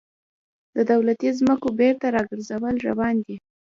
[0.75, 3.35] د دولتي ځمکو بیرته راګرځول روان دي